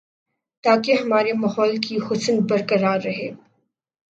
[0.63, 3.29] تاکہ ہمارے ماحول کی حسن برقرار رہے